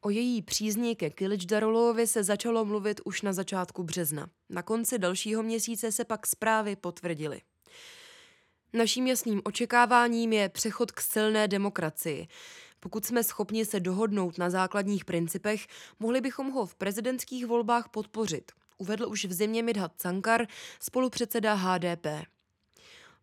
O 0.00 0.10
její 0.10 0.42
přízni 0.42 0.96
ke 0.96 1.10
Darolovi 1.46 2.06
se 2.06 2.24
začalo 2.24 2.64
mluvit 2.64 3.00
už 3.04 3.22
na 3.22 3.32
začátku 3.32 3.82
března. 3.82 4.28
Na 4.50 4.62
konci 4.62 4.98
dalšího 4.98 5.42
měsíce 5.42 5.92
se 5.92 6.04
pak 6.04 6.26
zprávy 6.26 6.76
potvrdily. 6.76 7.40
Naším 8.72 9.06
jasným 9.06 9.42
očekáváním 9.44 10.32
je 10.32 10.48
přechod 10.48 10.92
k 10.92 11.00
silné 11.00 11.48
demokracii. 11.48 12.28
Pokud 12.80 13.06
jsme 13.06 13.24
schopni 13.24 13.64
se 13.64 13.80
dohodnout 13.80 14.38
na 14.38 14.50
základních 14.50 15.04
principech, 15.04 15.66
mohli 15.98 16.20
bychom 16.20 16.50
ho 16.50 16.66
v 16.66 16.74
prezidentských 16.74 17.46
volbách 17.46 17.88
podpořit 17.88 18.52
uvedl 18.82 19.08
už 19.08 19.24
v 19.24 19.32
zimě 19.32 19.62
Midhat 19.62 19.92
Sankar, 20.00 20.46
spolupředseda 20.80 21.54
HDP. 21.54 22.06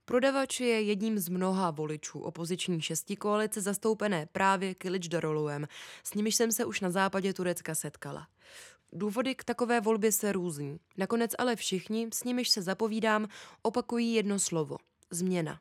Prodavač 0.06 0.60
je 0.60 0.82
jedním 0.82 1.20
z 1.20 1.30
mnoha 1.30 1.72
voličů 1.72 2.20
opoziční 2.20 2.82
šesti 2.82 3.16
koalice 3.16 3.62
zastoupené 3.62 4.25
právě 4.32 4.75
Kilič 4.75 5.08
Daroluem, 5.08 5.68
s 6.04 6.13
nimiž 6.13 6.36
jsem 6.36 6.51
se 6.51 6.66
už 6.66 6.82
na 6.82 6.89
západě 6.89 7.34
Turecka 7.34 7.75
setkala. 7.75 8.28
Důvody 8.94 9.36
k 9.36 9.44
takové 9.44 9.82
volbě 9.82 10.12
se 10.12 10.32
různí. 10.32 10.80
Nakonec 10.98 11.32
ale 11.38 11.56
všichni, 11.56 12.08
s 12.13 12.24
nimiž 12.24 12.50
se 12.50 12.62
zapovídám, 12.62 13.28
opakují 13.62 14.13
jedno 14.13 14.39
slovo– 14.39 14.78
změna. 15.12 15.60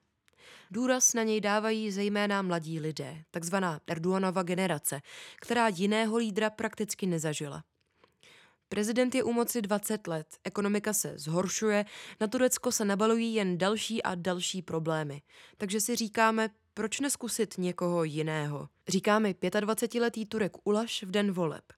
Důraz 0.70 1.14
na 1.14 1.22
něj 1.22 1.40
dávají 1.40 1.90
zejména 1.90 2.42
mladí 2.42 2.80
lidé, 2.80 3.24
takzvaná 3.30 3.80
Erdoganova 3.86 4.42
generace, 4.42 5.00
která 5.40 5.68
jiného 5.68 6.16
lídra 6.16 6.50
prakticky 6.50 7.06
nezažila. 7.06 7.64
Prezident 8.68 9.14
je 9.14 9.24
u 9.24 9.32
moci 9.32 9.62
20 9.62 10.06
let, 10.06 10.26
ekonomika 10.44 10.92
se 10.92 11.12
zhoršuje, 11.16 11.84
na 12.20 12.26
Turecko 12.26 12.72
se 12.72 12.84
nabalují 12.84 13.34
jen 13.34 13.58
další 13.58 14.02
a 14.02 14.14
další 14.14 14.62
problémy. 14.62 15.22
Takže 15.56 15.80
si 15.80 15.96
říkáme, 15.96 16.50
proč 16.74 17.00
neskusit 17.00 17.54
někoho 17.58 18.04
jiného? 18.04 18.68
Říkáme 18.88 19.30
25-letý 19.30 20.26
Turek 20.26 20.52
Ulaš 20.64 21.02
v 21.02 21.10
den 21.10 21.32
voleb. 21.32 21.72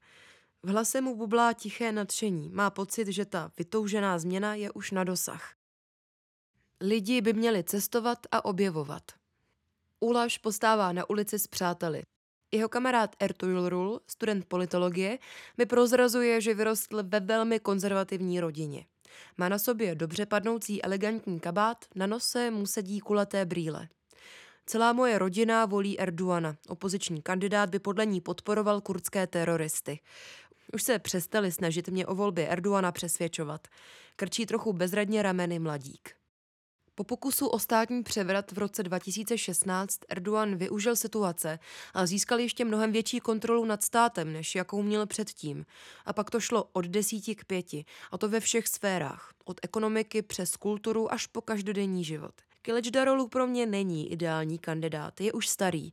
V 0.62 0.68
hlase 0.68 1.00
mu 1.00 1.16
bublá 1.16 1.52
tiché 1.52 1.92
nadšení, 1.92 2.48
má 2.48 2.70
pocit, 2.70 3.08
že 3.08 3.24
ta 3.24 3.52
vytoužená 3.58 4.18
změna 4.18 4.54
je 4.54 4.70
už 4.70 4.90
na 4.90 5.04
dosah. 5.04 5.54
Lidi 6.80 7.20
by 7.20 7.32
měli 7.32 7.64
cestovat 7.64 8.18
a 8.32 8.44
objevovat. 8.44 9.02
Ulaš 10.00 10.38
postává 10.38 10.92
na 10.92 11.10
ulici 11.10 11.38
s 11.38 11.46
přáteli. 11.46 12.02
Jeho 12.52 12.68
kamarád 12.68 13.16
Ertuğrul, 13.20 14.00
student 14.06 14.44
politologie, 14.44 15.18
mi 15.58 15.66
prozrazuje, 15.66 16.40
že 16.40 16.54
vyrostl 16.54 17.02
ve 17.02 17.20
velmi 17.20 17.60
konzervativní 17.60 18.40
rodině. 18.40 18.86
Má 19.38 19.48
na 19.48 19.58
sobě 19.58 19.94
dobře 19.94 20.26
padnoucí 20.26 20.82
elegantní 20.82 21.40
kabát, 21.40 21.84
na 21.94 22.06
nose 22.06 22.50
mu 22.50 22.66
sedí 22.66 23.00
kulaté 23.00 23.44
brýle. 23.44 23.88
Celá 24.66 24.92
moje 24.92 25.18
rodina 25.18 25.66
volí 25.66 26.00
Erduana. 26.00 26.56
Opoziční 26.68 27.22
kandidát 27.22 27.70
by 27.70 27.78
podle 27.78 28.06
ní 28.06 28.20
podporoval 28.20 28.80
kurdské 28.80 29.26
teroristy. 29.26 30.00
Už 30.72 30.82
se 30.82 30.98
přestali 30.98 31.52
snažit 31.52 31.88
mě 31.88 32.06
o 32.06 32.14
volbě 32.14 32.48
Erduana 32.48 32.92
přesvědčovat. 32.92 33.68
Krčí 34.16 34.46
trochu 34.46 34.72
bezradně 34.72 35.22
rameny 35.22 35.58
mladík. 35.58 36.19
Po 36.94 37.04
pokusu 37.04 37.46
o 37.46 37.58
státní 37.58 38.02
převrat 38.02 38.52
v 38.52 38.58
roce 38.58 38.82
2016 38.82 39.98
Erdogan 40.08 40.56
využil 40.56 40.96
situace 40.96 41.58
a 41.94 42.06
získal 42.06 42.40
ještě 42.40 42.64
mnohem 42.64 42.92
větší 42.92 43.20
kontrolu 43.20 43.64
nad 43.64 43.82
státem, 43.82 44.32
než 44.32 44.54
jakou 44.54 44.82
měl 44.82 45.06
předtím. 45.06 45.66
A 46.06 46.12
pak 46.12 46.30
to 46.30 46.40
šlo 46.40 46.64
od 46.72 46.84
desíti 46.84 47.34
k 47.34 47.44
pěti, 47.44 47.84
a 48.10 48.18
to 48.18 48.28
ve 48.28 48.40
všech 48.40 48.68
sférách, 48.68 49.32
od 49.44 49.60
ekonomiky 49.62 50.22
přes 50.22 50.56
kulturu 50.56 51.12
až 51.12 51.26
po 51.26 51.40
každodenní 51.40 52.04
život. 52.04 52.34
Kilič 52.62 52.90
Darolu 52.90 53.28
pro 53.28 53.46
mě 53.46 53.66
není 53.66 54.12
ideální 54.12 54.58
kandidát, 54.58 55.20
je 55.20 55.32
už 55.32 55.48
starý, 55.48 55.90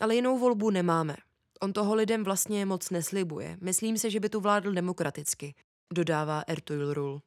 ale 0.00 0.14
jinou 0.14 0.38
volbu 0.38 0.70
nemáme. 0.70 1.16
On 1.60 1.72
toho 1.72 1.94
lidem 1.94 2.24
vlastně 2.24 2.66
moc 2.66 2.90
neslibuje. 2.90 3.58
Myslím 3.60 3.98
si, 3.98 4.10
že 4.10 4.20
by 4.20 4.28
tu 4.28 4.40
vládl 4.40 4.72
demokraticky, 4.72 5.54
dodává 5.94 6.42
Ertuğrul. 6.46 7.22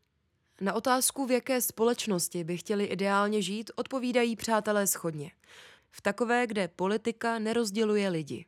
Na 0.62 0.74
otázku, 0.74 1.26
v 1.26 1.32
jaké 1.32 1.62
společnosti 1.62 2.44
by 2.44 2.58
chtěli 2.58 2.86
ideálně 2.86 3.42
žít, 3.42 3.72
odpovídají 3.76 4.36
přátelé 4.36 4.88
schodně. 4.88 5.32
V 5.92 6.02
takové, 6.02 6.48
kde 6.48 6.68
politika 6.68 7.40
nerozděluje 7.40 8.10
lidi. 8.10 8.46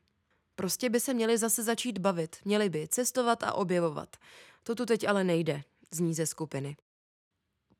Prostě 0.56 0.90
by 0.90 1.00
se 1.00 1.14
měli 1.14 1.38
zase 1.38 1.64
začít 1.64 1.98
bavit, 1.98 2.36
měli 2.46 2.70
by 2.70 2.88
cestovat 2.88 3.44
a 3.44 3.54
objevovat. 3.54 4.18
To 4.64 4.76
tu 4.76 4.86
teď 4.86 5.08
ale 5.08 5.24
nejde, 5.24 5.64
zní 5.92 6.14
ze 6.14 6.26
skupiny. 6.26 6.78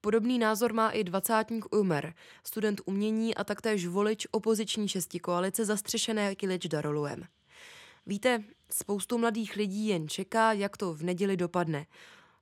Podobný 0.02 0.40
názor 0.40 0.74
má 0.74 0.90
i 0.90 1.04
dvacátník 1.04 1.76
Umer, 1.76 2.14
student 2.44 2.82
umění 2.86 3.36
a 3.36 3.44
taktéž 3.44 3.88
volič 3.88 4.28
opoziční 4.32 4.88
šesti 4.88 5.20
koalice 5.20 5.66
zastřešené 5.66 6.36
Kilič 6.36 6.68
Daroluem. 6.68 7.24
Víte, 8.06 8.44
spoustu 8.72 9.18
mladých 9.18 9.56
lidí 9.56 9.88
jen 9.88 10.10
čeká, 10.10 10.54
jak 10.54 10.78
to 10.78 10.94
v 10.94 11.04
neděli 11.04 11.38
dopadne. 11.38 11.86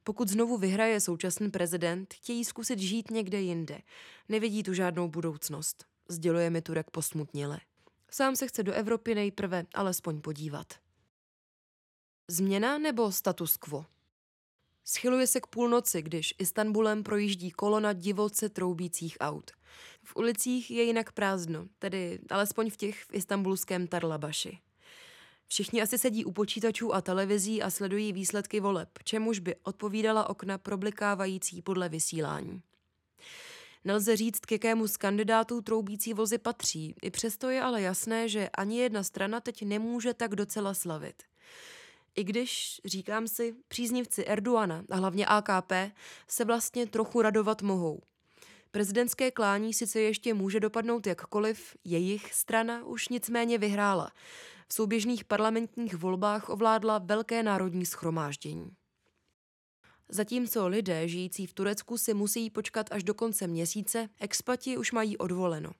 Pokud 0.07 0.29
znovu 0.29 0.57
vyhraje 0.57 1.01
současný 1.01 1.51
prezident, 1.51 2.13
chtějí 2.13 2.45
zkusit 2.45 2.79
žít 2.79 3.11
někde 3.11 3.41
jinde. 3.41 3.81
Nevidí 4.29 4.63
tu 4.63 4.73
žádnou 4.73 5.07
budoucnost. 5.07 5.85
Sděluje 6.09 6.49
mi 6.49 6.61
Turek 6.61 6.91
posmutněle. 6.91 7.59
Sám 8.11 8.35
se 8.35 8.47
chce 8.47 8.63
do 8.63 8.73
Evropy 8.73 9.15
nejprve 9.15 9.65
alespoň 9.73 10.21
podívat. 10.21 10.73
Změna 12.29 12.77
nebo 12.77 13.11
status 13.11 13.57
quo? 13.57 13.85
Schyluje 14.85 15.27
se 15.27 15.41
k 15.41 15.47
půlnoci, 15.47 16.01
když 16.01 16.35
Istanbulem 16.37 17.03
projíždí 17.03 17.51
kolona 17.51 17.93
divoce 17.93 18.49
troubících 18.49 19.17
aut. 19.19 19.51
V 20.03 20.15
ulicích 20.15 20.71
je 20.71 20.83
jinak 20.83 21.11
prázdno, 21.11 21.67
tedy 21.79 22.19
alespoň 22.29 22.69
v 22.69 22.77
těch 22.77 23.03
v 23.03 23.13
istambulském 23.13 23.87
Tarlabaši. 23.87 24.59
Všichni 25.47 25.81
asi 25.81 25.97
sedí 25.97 26.25
u 26.25 26.31
počítačů 26.31 26.93
a 26.93 27.01
televizí 27.01 27.61
a 27.61 27.69
sledují 27.69 28.13
výsledky 28.13 28.59
voleb, 28.59 28.89
čemuž 29.03 29.39
by 29.39 29.55
odpovídala 29.63 30.29
okna 30.29 30.57
problikávající 30.57 31.61
podle 31.61 31.89
vysílání. 31.89 32.61
Nelze 33.83 34.15
říct, 34.15 34.39
k 34.39 34.51
jakému 34.51 34.87
z 34.87 34.97
kandidátů 34.97 35.61
troubící 35.61 36.13
vozy 36.13 36.37
patří, 36.37 36.95
i 37.01 37.11
přesto 37.11 37.49
je 37.49 37.61
ale 37.61 37.81
jasné, 37.81 38.29
že 38.29 38.49
ani 38.49 38.79
jedna 38.79 39.03
strana 39.03 39.39
teď 39.39 39.63
nemůže 39.63 40.13
tak 40.13 40.35
docela 40.35 40.73
slavit. 40.73 41.23
I 42.15 42.23
když, 42.23 42.81
říkám 42.85 43.27
si, 43.27 43.55
příznivci 43.67 44.25
Erdoana 44.25 44.83
a 44.89 44.95
hlavně 44.95 45.25
AKP 45.25 45.71
se 46.27 46.45
vlastně 46.45 46.87
trochu 46.87 47.21
radovat 47.21 47.61
mohou. 47.61 48.01
Prezidentské 48.71 49.31
klání 49.31 49.73
sice 49.73 49.99
ještě 50.01 50.33
může 50.33 50.59
dopadnout 50.59 51.07
jakkoliv, 51.07 51.75
jejich 51.83 52.33
strana 52.33 52.85
už 52.85 53.09
nicméně 53.09 53.57
vyhrála. 53.57 54.11
V 54.67 54.73
souběžných 54.73 55.25
parlamentních 55.25 55.95
volbách 55.95 56.49
ovládla 56.49 56.97
velké 56.97 57.43
národní 57.43 57.85
schromáždění. 57.85 58.71
Zatímco 60.09 60.67
lidé 60.67 61.07
žijící 61.07 61.45
v 61.45 61.53
Turecku 61.53 61.97
si 61.97 62.13
musí 62.13 62.49
počkat 62.49 62.91
až 62.91 63.03
do 63.03 63.13
konce 63.13 63.47
měsíce, 63.47 64.09
expati 64.19 64.77
už 64.77 64.91
mají 64.91 65.17
odvoleno. 65.17 65.71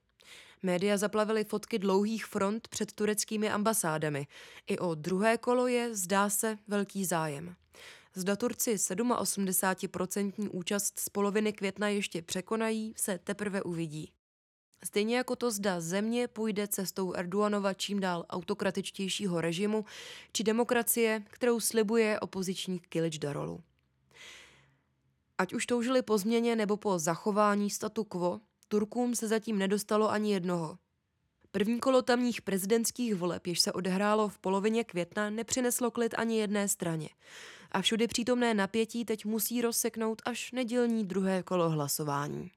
Média 0.64 0.98
zaplavily 0.98 1.44
fotky 1.44 1.80
dlouhých 1.80 2.26
front 2.26 2.68
před 2.68 2.92
tureckými 2.92 3.50
ambasádami. 3.50 4.28
I 4.68 4.78
o 4.78 4.96
druhé 4.96 5.38
kolo 5.38 5.68
je, 5.68 5.96
zdá 5.96 6.30
se, 6.30 6.58
velký 6.68 7.06
zájem. 7.06 7.56
Zda 8.16 8.36
Turci 8.36 8.76
87% 8.76 10.50
účast 10.52 11.00
z 11.00 11.10
poloviny 11.10 11.54
května 11.54 11.90
ještě 11.90 12.22
překonají, 12.22 12.94
se 12.98 13.18
teprve 13.18 13.64
uvidí. 13.64 14.12
Stejně 14.84 15.18
jako 15.18 15.36
to 15.36 15.52
zda 15.52 15.82
země 15.82 16.28
půjde 16.28 16.68
cestou 16.68 17.14
Erdoganova 17.14 17.74
čím 17.74 18.00
dál 18.00 18.26
autokratičtějšího 18.30 19.42
režimu 19.42 19.86
či 20.32 20.44
demokracie, 20.44 21.24
kterou 21.30 21.60
slibuje 21.60 22.20
opoziční 22.20 22.80
Kilič 22.80 23.18
Darolu. 23.18 23.64
Ať 25.38 25.54
už 25.54 25.66
toužili 25.66 26.02
po 26.02 26.18
změně 26.18 26.56
nebo 26.56 26.78
po 26.78 27.00
zachování 27.00 27.70
statu 27.70 28.04
quo, 28.04 28.40
Turkům 28.68 29.16
se 29.16 29.28
zatím 29.28 29.58
nedostalo 29.58 30.12
ani 30.12 30.34
jednoho. 30.34 30.78
První 31.52 31.80
kolo 31.80 32.02
tamních 32.02 32.42
prezidentských 32.42 33.16
voleb, 33.16 33.48
jež 33.48 33.60
se 33.60 33.72
odehrálo 33.72 34.30
v 34.30 34.40
polovině 34.40 34.84
května, 34.84 35.30
nepřineslo 35.30 35.92
klid 35.92 36.16
ani 36.18 36.40
jedné 36.40 36.68
straně. 36.68 37.10
A 37.72 37.82
všudy 37.82 38.08
přítomné 38.08 38.54
napětí 38.54 39.06
teď 39.06 39.26
musí 39.26 39.62
rozseknout 39.62 40.22
až 40.26 40.52
nedělní 40.52 41.06
druhé 41.06 41.44
kolo 41.44 41.70
hlasování. 41.70 42.52